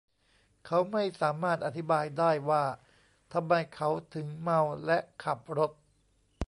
[0.65, 2.63] เขาไม่สามารถอธิบายได้ว่า
[3.33, 5.71] ทำไมเขาถึงเมาและขับรถ